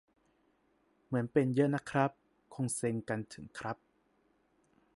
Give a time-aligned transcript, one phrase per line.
[1.05, 2.11] เหมือนเป็นเยอะนะครับ
[2.53, 3.77] คงเซ็งกันถึง ครับ